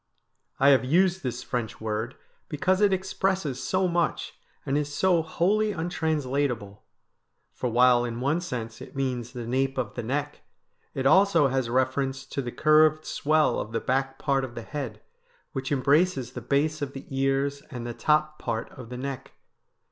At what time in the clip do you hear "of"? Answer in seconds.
9.77-9.93, 13.59-13.73, 14.43-14.55, 16.81-16.93, 18.71-18.89